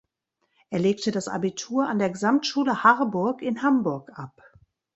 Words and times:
Er 0.71 0.79
legte 0.79 1.11
das 1.11 1.27
Abitur 1.27 1.87
an 1.87 1.99
der 1.99 2.09
Gesamtschule 2.09 2.83
Harburg 2.83 3.43
in 3.43 3.61
Hamburg 3.61 4.09
ab. 4.17 4.41